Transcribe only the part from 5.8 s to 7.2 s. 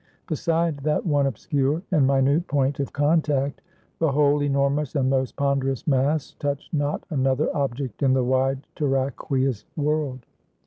mass touched not